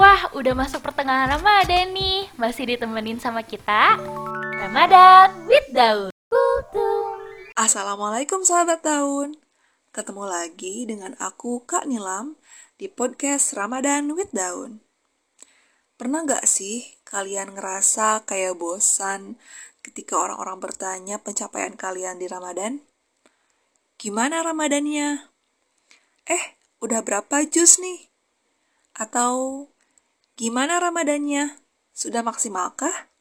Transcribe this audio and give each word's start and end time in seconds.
Wah, 0.00 0.32
udah 0.32 0.56
masuk 0.56 0.80
pertengahan 0.80 1.28
Ramadan 1.28 1.92
nih. 1.92 2.32
Masih 2.40 2.64
ditemenin 2.72 3.20
sama 3.20 3.44
kita. 3.44 4.00
Ramadan 4.56 5.44
with 5.44 5.68
Daun. 5.76 6.08
Assalamualaikum 7.52 8.40
sahabat 8.40 8.80
Daun. 8.80 9.36
Ketemu 9.92 10.24
lagi 10.24 10.88
dengan 10.88 11.12
aku 11.20 11.68
Kak 11.68 11.84
Nilam 11.84 12.40
di 12.80 12.88
podcast 12.88 13.52
Ramadan 13.52 14.16
with 14.16 14.32
Daun. 14.32 14.80
Pernah 16.00 16.24
gak 16.24 16.48
sih 16.48 16.96
kalian 17.04 17.52
ngerasa 17.52 18.24
kayak 18.24 18.56
bosan 18.56 19.36
ketika 19.84 20.16
orang-orang 20.16 20.64
bertanya 20.64 21.20
pencapaian 21.20 21.76
kalian 21.76 22.16
di 22.16 22.24
Ramadan? 22.24 22.80
Gimana 24.00 24.40
Ramadannya? 24.40 25.28
Eh, 26.24 26.56
udah 26.80 27.04
berapa 27.04 27.44
jus 27.52 27.76
nih? 27.76 28.08
Atau 28.96 29.68
Gimana 30.40 30.80
Ramadannya? 30.80 31.52
Sudah 31.92 32.24
maksimalkah? 32.24 33.12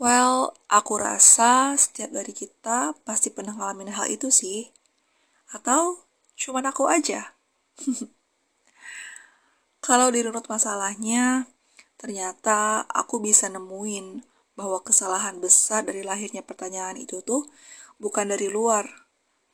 Well, 0.00 0.56
aku 0.64 0.96
rasa 0.96 1.76
setiap 1.76 2.08
dari 2.08 2.32
kita 2.32 2.96
pasti 3.04 3.28
pernah 3.28 3.52
ngalamin 3.52 3.92
hal 3.92 4.08
itu 4.08 4.32
sih. 4.32 4.72
Atau 5.52 6.08
cuman 6.40 6.72
aku 6.72 6.88
aja? 6.88 7.36
Kalau 9.84 10.08
dirunut 10.08 10.48
masalahnya, 10.48 11.44
ternyata 12.00 12.88
aku 12.88 13.20
bisa 13.20 13.52
nemuin 13.52 14.24
bahwa 14.56 14.80
kesalahan 14.80 15.36
besar 15.36 15.84
dari 15.84 16.00
lahirnya 16.00 16.40
pertanyaan 16.40 16.96
itu 16.96 17.20
tuh 17.20 17.44
bukan 18.00 18.32
dari 18.32 18.48
luar, 18.48 18.88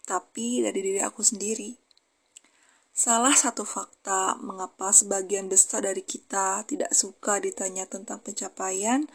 tapi 0.07 0.63
dari 0.63 0.79
diri 0.79 1.03
aku 1.03 1.27
sendiri. 1.27 1.84
Salah 2.95 3.35
satu 3.35 3.67
fakta 3.67 4.39
mengapa 4.39 4.95
sebagian 4.95 5.51
besar 5.51 5.83
dari 5.83 6.07
kita 6.07 6.63
tidak 6.63 6.95
suka 6.95 7.43
ditanya 7.43 7.91
tentang 7.91 8.23
pencapaian 8.23 9.11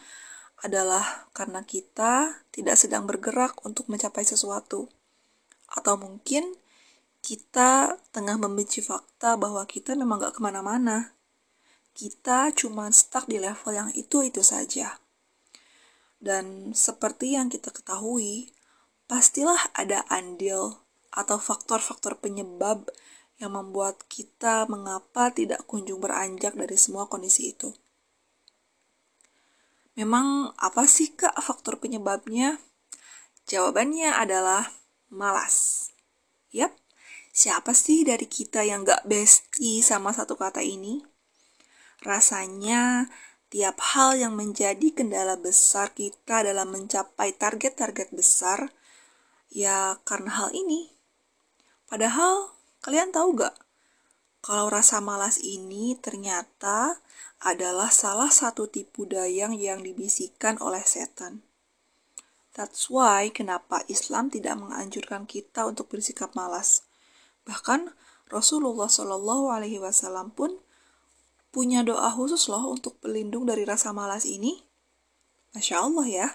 adalah 0.60 1.32
karena 1.32 1.64
kita 1.64 2.44
tidak 2.52 2.76
sedang 2.76 3.08
bergerak 3.08 3.56
untuk 3.64 3.88
mencapai 3.88 4.20
sesuatu. 4.20 4.92
Atau 5.64 5.96
mungkin 5.96 6.60
kita 7.24 7.96
tengah 8.12 8.36
membenci 8.36 8.84
fakta 8.84 9.40
bahwa 9.40 9.64
kita 9.64 9.96
memang 9.96 10.20
gak 10.20 10.36
ke 10.36 10.40
mana-mana. 10.44 11.16
Kita 11.96 12.52
cuma 12.52 12.92
stuck 12.92 13.32
di 13.32 13.40
level 13.40 13.72
yang 13.72 13.88
itu-itu 13.96 14.44
saja. 14.44 15.00
Dan 16.20 16.76
seperti 16.76 17.32
yang 17.32 17.48
kita 17.48 17.72
ketahui, 17.72 18.52
pastilah 19.08 19.72
ada 19.72 20.04
andil 20.12 20.84
atau 21.16 21.40
faktor-faktor 21.40 22.20
penyebab 22.20 22.84
yang 23.40 23.56
membuat 23.56 24.04
kita 24.06 24.68
mengapa 24.68 25.32
tidak 25.32 25.64
kunjung 25.64 25.98
beranjak 25.98 26.52
dari 26.52 26.76
semua 26.76 27.08
kondisi 27.08 27.56
itu. 27.56 27.72
Memang 29.96 30.52
apa 30.60 30.84
sih 30.84 31.16
kak 31.16 31.34
faktor 31.40 31.80
penyebabnya? 31.80 32.60
Jawabannya 33.48 34.12
adalah 34.12 34.68
malas. 35.08 35.90
Yap, 36.52 36.76
siapa 37.32 37.72
sih 37.74 38.04
dari 38.06 38.28
kita 38.28 38.62
yang 38.62 38.86
gak 38.86 39.08
besti 39.08 39.80
sama 39.80 40.14
satu 40.14 40.36
kata 40.36 40.60
ini? 40.60 41.02
Rasanya 42.04 43.10
tiap 43.50 43.82
hal 43.82 44.14
yang 44.20 44.38
menjadi 44.38 44.94
kendala 44.94 45.34
besar 45.34 45.90
kita 45.90 46.46
dalam 46.46 46.70
mencapai 46.70 47.34
target-target 47.34 48.14
besar, 48.14 48.70
ya 49.50 49.98
karena 50.06 50.30
hal 50.44 50.54
ini. 50.54 50.94
Padahal 51.90 52.59
Kalian 52.80 53.12
tahu 53.12 53.36
gak? 53.36 53.56
Kalau 54.40 54.72
rasa 54.72 55.04
malas 55.04 55.36
ini 55.44 56.00
ternyata 56.00 56.96
adalah 57.44 57.92
salah 57.92 58.32
satu 58.32 58.72
tipu 58.72 59.04
dayang 59.04 59.52
yang 59.52 59.84
dibisikkan 59.84 60.56
oleh 60.64 60.80
setan. 60.84 61.44
That's 62.56 62.88
why 62.88 63.28
kenapa 63.28 63.84
Islam 63.86 64.32
tidak 64.32 64.56
menganjurkan 64.56 65.28
kita 65.28 65.68
untuk 65.68 65.92
bersikap 65.92 66.32
malas. 66.32 66.88
Bahkan 67.44 67.92
Rasulullah 68.32 68.88
Shallallahu 68.88 69.52
Alaihi 69.52 69.76
Wasallam 69.76 70.32
pun 70.32 70.56
punya 71.52 71.84
doa 71.84 72.08
khusus 72.08 72.48
loh 72.48 72.72
untuk 72.72 72.96
pelindung 73.02 73.44
dari 73.44 73.68
rasa 73.68 73.92
malas 73.92 74.24
ini. 74.24 74.62
Masya 75.52 75.82
Allah 75.82 76.06
ya, 76.06 76.28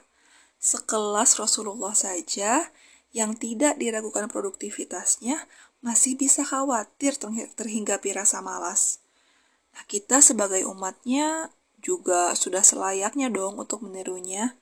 sekelas 0.62 1.40
Rasulullah 1.42 1.96
saja 1.96 2.70
yang 3.16 3.32
tidak 3.40 3.80
diragukan 3.80 4.28
produktivitasnya 4.28 5.48
masih 5.86 6.18
bisa 6.18 6.42
khawatir 6.42 7.14
terhinggapi 7.54 8.18
rasa 8.18 8.42
malas. 8.42 9.06
Nah, 9.78 9.86
kita 9.86 10.18
sebagai 10.18 10.66
umatnya 10.66 11.54
juga 11.78 12.34
sudah 12.34 12.66
selayaknya 12.66 13.30
dong 13.30 13.62
untuk 13.62 13.86
menirunya. 13.86 14.58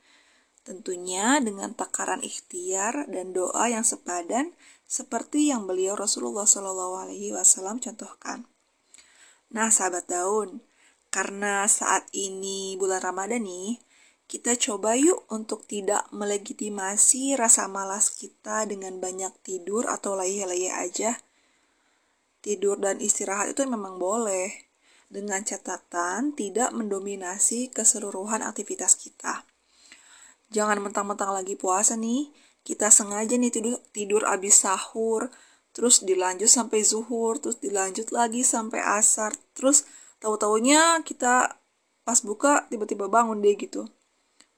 Tentunya 0.67 1.39
dengan 1.39 1.71
takaran 1.71 2.19
ikhtiar 2.19 3.07
dan 3.07 3.31
doa 3.31 3.71
yang 3.71 3.87
sepadan 3.87 4.51
seperti 4.83 5.47
yang 5.47 5.63
beliau 5.63 5.95
Rasulullah 5.95 6.43
Wasallam 7.31 7.79
contohkan. 7.79 8.43
Nah, 9.47 9.71
sahabat 9.71 10.11
daun, 10.11 10.59
karena 11.07 11.63
saat 11.71 12.03
ini 12.11 12.75
bulan 12.75 12.99
Ramadan 12.99 13.47
nih, 13.47 13.79
kita 14.33 14.57
coba 14.57 14.97
yuk 14.97 15.29
untuk 15.29 15.69
tidak 15.69 16.09
melegitimasi 16.09 17.37
rasa 17.37 17.69
malas 17.69 18.09
kita 18.09 18.65
dengan 18.65 18.97
banyak 18.97 19.29
tidur 19.45 19.85
atau 19.85 20.17
leye-leye 20.17 20.73
aja. 20.73 21.21
Tidur 22.41 22.81
dan 22.81 22.97
istirahat 22.97 23.53
itu 23.53 23.61
memang 23.69 24.01
boleh, 24.01 24.49
dengan 25.05 25.45
catatan 25.45 26.33
tidak 26.33 26.73
mendominasi 26.73 27.69
keseluruhan 27.69 28.41
aktivitas 28.41 28.97
kita. 28.97 29.45
Jangan 30.49 30.81
mentang-mentang 30.81 31.29
lagi 31.29 31.53
puasa 31.53 31.93
nih, 31.93 32.33
kita 32.65 32.89
sengaja 32.89 33.37
nih 33.37 33.53
tidur, 33.53 33.77
tidur 33.93 34.25
abis 34.25 34.65
sahur, 34.65 35.29
terus 35.77 36.01
dilanjut 36.01 36.49
sampai 36.49 36.81
zuhur, 36.81 37.37
terus 37.37 37.61
dilanjut 37.61 38.09
lagi 38.09 38.41
sampai 38.41 38.81
asar, 38.81 39.37
terus 39.53 39.85
tahu-taunya 40.17 41.05
kita 41.05 41.53
pas 42.01 42.17
buka 42.25 42.65
tiba-tiba 42.73 43.05
bangun 43.05 43.37
deh 43.37 43.53
gitu. 43.53 43.85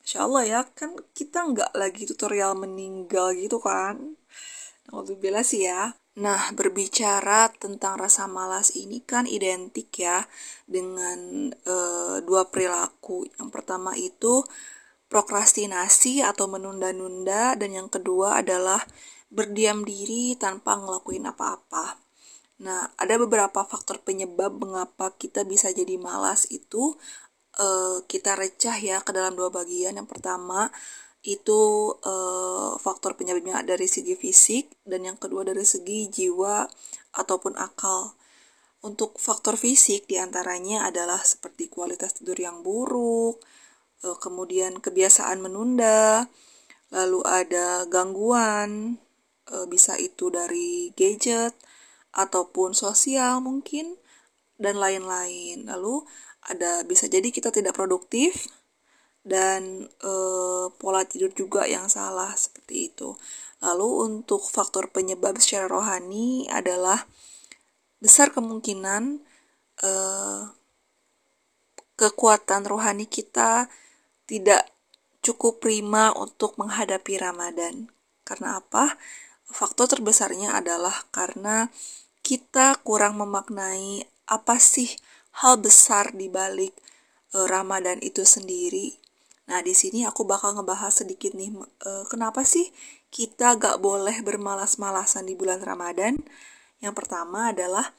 Insya 0.05 0.29
Allah 0.29 0.43
ya, 0.45 0.61
kan 0.77 0.93
kita 1.17 1.49
nggak 1.49 1.71
lagi 1.73 2.05
tutorial 2.05 2.53
meninggal 2.53 3.33
gitu 3.33 3.57
kan. 3.57 4.13
bela 5.17 5.41
sih 5.41 5.65
ya. 5.65 5.97
Nah, 6.21 6.53
berbicara 6.53 7.49
tentang 7.57 7.97
rasa 7.97 8.29
malas 8.29 8.77
ini 8.77 9.01
kan 9.01 9.25
identik 9.25 9.89
ya 9.97 10.29
dengan 10.69 11.49
e, 11.57 11.75
dua 12.21 12.45
perilaku. 12.53 13.25
Yang 13.33 13.49
pertama 13.49 13.97
itu 13.97 14.45
prokrastinasi 15.09 16.21
atau 16.21 16.45
menunda-nunda 16.53 17.57
dan 17.57 17.73
yang 17.73 17.89
kedua 17.89 18.45
adalah 18.45 18.85
berdiam 19.33 19.81
diri 19.81 20.37
tanpa 20.37 20.77
ngelakuin 20.77 21.25
apa-apa. 21.33 21.97
Nah, 22.61 22.93
ada 22.95 23.19
beberapa 23.19 23.67
faktor 23.67 23.99
penyebab 24.05 24.55
mengapa 24.55 25.11
kita 25.17 25.43
bisa 25.43 25.73
jadi 25.73 25.97
malas 25.99 26.47
itu 26.53 26.95
uh, 27.59 28.03
kita 28.07 28.35
recah 28.35 28.77
ya 28.79 28.97
ke 29.01 29.11
dalam 29.11 29.35
dua 29.35 29.51
bagian. 29.51 29.95
Yang 29.95 30.09
pertama 30.11 30.69
itu 31.25 31.91
uh, 32.05 32.77
faktor 32.77 33.17
penyebabnya 33.17 33.65
dari 33.65 33.89
segi 33.89 34.13
fisik 34.13 34.69
dan 34.85 35.09
yang 35.09 35.17
kedua 35.17 35.41
dari 35.41 35.65
segi 35.65 36.05
jiwa 36.11 36.69
ataupun 37.17 37.57
akal. 37.57 38.13
Untuk 38.85 39.17
faktor 39.17 39.57
fisik 39.57 40.05
di 40.05 40.21
antaranya 40.21 40.85
adalah 40.85 41.17
seperti 41.25 41.73
kualitas 41.73 42.13
tidur 42.13 42.37
yang 42.37 42.61
buruk, 42.61 43.41
uh, 44.05 44.17
kemudian 44.21 44.77
kebiasaan 44.77 45.41
menunda, 45.41 46.29
lalu 46.93 47.25
ada 47.25 47.89
gangguan, 47.89 49.01
uh, 49.49 49.65
bisa 49.65 49.97
itu 49.97 50.29
dari 50.29 50.93
gadget 50.93 51.57
ataupun 52.13 52.77
sosial 52.77 53.41
mungkin 53.41 53.97
dan 54.61 54.77
lain-lain. 54.77 55.65
Lalu 55.65 56.05
ada 56.45 56.85
bisa 56.85 57.09
jadi 57.09 57.25
kita 57.33 57.49
tidak 57.49 57.73
produktif 57.73 58.49
dan 59.25 59.89
e, 59.89 60.13
pola 60.77 61.01
tidur 61.09 61.33
juga 61.33 61.65
yang 61.65 61.89
salah 61.89 62.29
seperti 62.37 62.93
itu. 62.93 63.17
Lalu 63.65 63.89
untuk 64.21 64.45
faktor 64.45 64.93
penyebab 64.93 65.41
secara 65.41 65.65
rohani 65.65 66.45
adalah 66.53 67.09
besar 67.97 68.29
kemungkinan 68.29 69.25
e, 69.81 69.91
kekuatan 71.97 72.61
rohani 72.69 73.09
kita 73.09 73.65
tidak 74.29 74.69
cukup 75.25 75.57
prima 75.57 76.13
untuk 76.13 76.53
menghadapi 76.61 77.17
Ramadan. 77.17 77.89
Karena 78.21 78.61
apa? 78.61 78.93
Faktor 79.49 79.89
terbesarnya 79.89 80.61
adalah 80.61 81.09
karena 81.09 81.73
kita 82.21 82.77
kurang 82.85 83.17
memaknai 83.17 84.05
apa 84.25 84.57
sih 84.57 84.89
hal 85.43 85.59
besar 85.59 86.15
di 86.15 86.31
balik 86.31 86.71
uh, 87.35 87.47
Ramadan 87.47 87.99
itu 87.99 88.23
sendiri. 88.23 88.95
Nah, 89.45 89.61
di 89.61 89.77
sini 89.77 90.07
aku 90.07 90.25
bakal 90.25 90.57
ngebahas 90.57 91.05
sedikit 91.05 91.35
nih, 91.37 91.53
uh, 91.57 92.03
kenapa 92.09 92.41
sih 92.47 92.71
kita 93.13 93.59
gak 93.59 93.77
boleh 93.83 94.23
bermalas-malasan 94.25 95.29
di 95.29 95.37
bulan 95.37 95.61
Ramadan? 95.61 96.17
Yang 96.81 96.93
pertama 96.97 97.53
adalah 97.53 97.93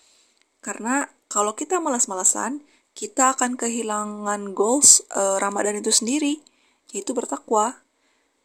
karena 0.65 1.07
kalau 1.31 1.55
kita 1.55 1.79
malas-malasan, 1.79 2.67
kita 2.97 3.37
akan 3.37 3.61
kehilangan 3.61 4.57
goals 4.57 5.05
uh, 5.13 5.37
Ramadan 5.37 5.79
itu 5.79 5.93
sendiri, 5.93 6.41
yaitu 6.91 7.13
bertakwa. 7.13 7.86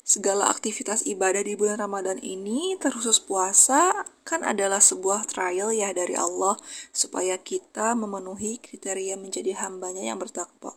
Segala 0.01 0.49
aktivitas 0.49 1.05
ibadah 1.05 1.45
di 1.45 1.53
bulan 1.53 1.77
Ramadan 1.77 2.17
ini, 2.19 2.73
terkhusus 2.81 3.21
puasa, 3.21 4.03
kan 4.25 4.41
adalah 4.41 4.81
sebuah 4.81 5.29
trial 5.29 5.69
ya 5.69 5.93
dari 5.93 6.17
Allah 6.17 6.57
supaya 6.89 7.37
kita 7.37 7.93
memenuhi 7.93 8.57
kriteria 8.57 9.15
menjadi 9.15 9.55
hambanya 9.61 10.01
yang 10.01 10.17
bertakwa. 10.17 10.73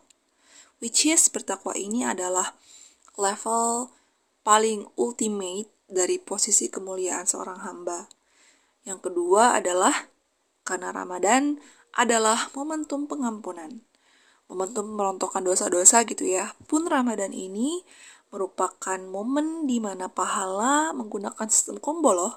Which 0.84 1.08
is 1.08 1.32
bertakwa 1.32 1.72
ini 1.72 2.04
adalah 2.04 2.52
level 3.16 3.88
paling 4.44 4.84
ultimate 5.00 5.72
dari 5.88 6.20
posisi 6.20 6.68
kemuliaan 6.68 7.24
seorang 7.24 7.64
hamba. 7.64 8.12
Yang 8.84 9.08
kedua 9.08 9.56
adalah 9.56 10.12
karena 10.68 10.92
Ramadan 10.92 11.56
adalah 11.96 12.52
momentum 12.52 13.08
pengampunan. 13.08 13.80
Momentum 14.44 14.92
merontokkan 14.92 15.40
dosa-dosa 15.40 16.04
gitu 16.04 16.28
ya. 16.28 16.52
Pun 16.68 16.84
Ramadan 16.84 17.32
ini 17.32 17.80
merupakan 18.34 18.98
momen 18.98 19.70
di 19.70 19.78
mana 19.78 20.10
pahala 20.10 20.90
menggunakan 20.90 21.46
sistem 21.46 21.78
combo 21.78 22.10
loh. 22.10 22.34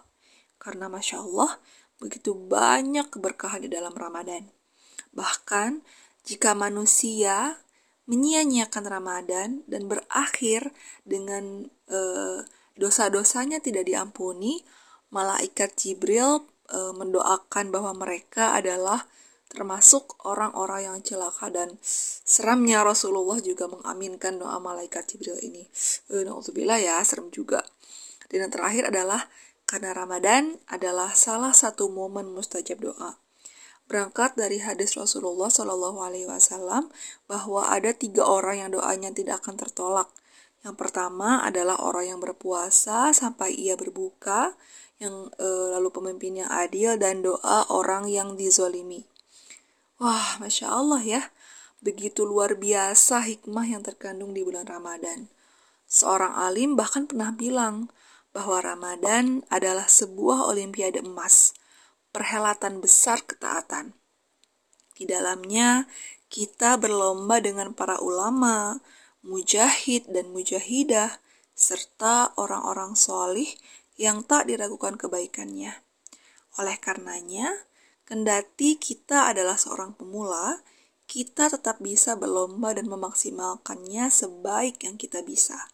Karena 0.61 0.85
Masya 0.85 1.25
Allah, 1.25 1.57
begitu 1.97 2.38
banyak 2.38 3.09
keberkahan 3.09 3.65
di 3.65 3.69
dalam 3.73 3.97
Ramadan. 3.97 4.45
Bahkan, 5.17 5.81
jika 6.21 6.53
manusia 6.53 7.57
menyia-nyiakan 8.05 8.85
Ramadan 8.85 9.49
dan 9.65 9.89
berakhir 9.89 10.69
dengan 11.01 11.65
uh, 11.89 12.45
dosa-dosanya 12.77 13.57
tidak 13.57 13.89
diampuni, 13.89 14.61
malaikat 15.09 15.75
Jibril 15.75 16.45
e, 16.67 16.79
mendoakan 16.95 17.71
bahwa 17.71 17.91
mereka 17.95 18.55
adalah 18.55 19.07
termasuk 19.47 20.19
orang-orang 20.27 20.91
yang 20.91 20.97
celaka 21.03 21.47
dan 21.47 21.79
seramnya 22.27 22.83
Rasulullah 22.83 23.39
juga 23.39 23.71
mengaminkan 23.71 24.38
doa 24.38 24.59
malaikat 24.59 25.07
Jibril 25.07 25.39
ini. 25.39 25.67
E, 26.11 26.27
Nauzubillah 26.27 26.79
ya, 26.79 26.99
serem 27.07 27.31
juga. 27.31 27.63
Dan 28.27 28.47
yang 28.47 28.51
terakhir 28.51 28.91
adalah 28.91 29.31
karena 29.67 29.91
Ramadan 29.95 30.59
adalah 30.71 31.11
salah 31.15 31.51
satu 31.55 31.91
momen 31.91 32.31
mustajab 32.31 32.79
doa. 32.79 33.19
Berangkat 33.88 34.35
dari 34.35 34.59
hadis 34.59 34.99
Rasulullah 34.99 35.47
Shallallahu 35.47 36.03
Alaihi 36.03 36.27
Wasallam 36.27 36.91
bahwa 37.27 37.71
ada 37.71 37.95
tiga 37.95 38.27
orang 38.27 38.67
yang 38.67 38.69
doanya 38.75 39.15
tidak 39.15 39.44
akan 39.44 39.55
tertolak. 39.55 40.11
Yang 40.67 40.75
pertama 40.75 41.39
adalah 41.39 41.79
orang 41.79 42.15
yang 42.15 42.19
berpuasa 42.19 43.15
sampai 43.15 43.55
ia 43.55 43.79
berbuka 43.79 44.59
yang 44.99 45.31
e, 45.39 45.47
lalu 45.71 45.88
pemimpin 45.94 46.44
yang 46.44 46.51
adil 46.51 46.99
dan 46.99 47.23
doa 47.23 47.63
orang 47.71 48.11
yang 48.11 48.35
dizolimi. 48.35 49.07
Wah, 49.97 50.38
masya 50.38 50.69
Allah 50.69 51.01
ya, 51.01 51.21
begitu 51.81 52.21
luar 52.21 52.53
biasa 52.53 53.25
hikmah 53.25 53.65
yang 53.65 53.81
terkandung 53.81 54.29
di 54.29 54.45
bulan 54.45 54.69
Ramadan. 54.69 55.25
Seorang 55.89 56.38
alim 56.38 56.77
bahkan 56.77 57.09
pernah 57.09 57.33
bilang 57.33 57.89
bahwa 58.29 58.61
Ramadan 58.61 59.41
adalah 59.49 59.89
sebuah 59.89 60.53
olimpiade 60.53 61.01
emas, 61.01 61.57
perhelatan 62.13 62.77
besar 62.77 63.25
ketaatan. 63.25 63.97
Di 64.94 65.09
dalamnya, 65.09 65.89
kita 66.29 66.77
berlomba 66.77 67.41
dengan 67.41 67.73
para 67.73 67.97
ulama, 67.97 68.77
mujahid 69.25 70.05
dan 70.13 70.29
mujahidah, 70.29 71.17
serta 71.57 72.38
orang-orang 72.38 72.94
solih 72.94 73.49
yang 73.97 74.21
tak 74.21 74.45
diragukan 74.45 74.94
kebaikannya. 74.94 75.73
Oleh 76.61 76.77
karenanya, 76.77 77.49
kendati 78.07 78.80
kita 78.80 79.36
adalah 79.36 79.59
seorang 79.59 79.92
pemula, 79.94 80.63
kita 81.07 81.51
tetap 81.51 81.83
bisa 81.83 82.15
berlomba 82.15 82.71
dan 82.71 82.88
memaksimalkannya 82.88 84.07
sebaik 84.07 84.88
yang 84.88 84.95
kita 84.95 85.19
bisa. 85.24 85.68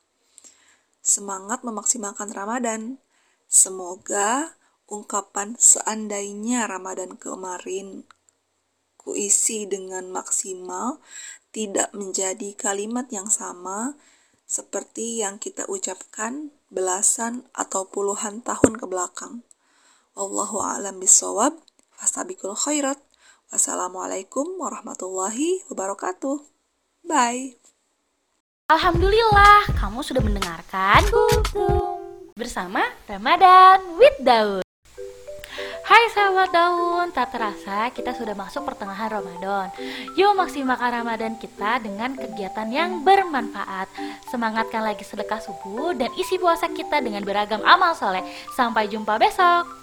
Semangat 0.99 1.61
memaksimalkan 1.61 2.33
Ramadan. 2.33 2.97
Semoga 3.45 4.57
ungkapan 4.89 5.53
seandainya 5.61 6.65
Ramadan 6.65 7.21
kemarin 7.21 8.09
kuisi 8.97 9.69
dengan 9.69 10.09
maksimal 10.09 10.97
tidak 11.53 11.93
menjadi 11.93 12.55
kalimat 12.57 13.05
yang 13.13 13.29
sama 13.29 13.93
seperti 14.47 15.21
yang 15.21 15.37
kita 15.37 15.69
ucapkan 15.69 16.49
belasan 16.73 17.45
atau 17.53 17.85
puluhan 17.89 18.41
tahun 18.41 18.77
ke 18.77 18.85
belakang. 18.89 19.45
Wallahu 20.17 20.61
a'lam 20.61 21.01
bisawab. 21.01 21.57
Fastabikul 22.03 22.51
khairat. 22.51 22.99
Wassalamualaikum 23.47 24.59
warahmatullahi 24.59 25.63
wabarakatuh. 25.71 26.35
Bye. 27.07 27.55
Alhamdulillah, 28.67 29.71
kamu 29.79 30.03
sudah 30.03 30.19
mendengarkan 30.19 30.99
bersama 32.35 32.83
Ramadan 33.07 33.95
with 33.95 34.19
Daud. 34.19 34.67
Hai 35.87 36.03
sahabat 36.11 36.51
daun, 36.51 37.07
tak 37.15 37.31
terasa 37.31 37.87
kita 37.95 38.11
sudah 38.11 38.35
masuk 38.35 38.67
pertengahan 38.67 39.07
Ramadan. 39.07 39.71
Yuk 40.19 40.35
maksimalkan 40.35 41.07
Ramadan 41.07 41.39
kita 41.39 41.79
dengan 41.79 42.19
kegiatan 42.19 42.67
yang 42.67 43.07
bermanfaat. 43.07 43.87
Semangatkan 44.27 44.83
lagi 44.83 45.07
sedekah 45.07 45.39
subuh 45.39 45.95
dan 45.95 46.11
isi 46.19 46.35
puasa 46.35 46.67
kita 46.67 46.99
dengan 46.99 47.23
beragam 47.23 47.63
amal 47.63 47.95
soleh. 47.95 48.27
Sampai 48.59 48.91
jumpa 48.91 49.15
besok. 49.15 49.82